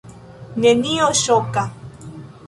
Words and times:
Nenio 0.63 1.09
ŝoka. 1.19 1.65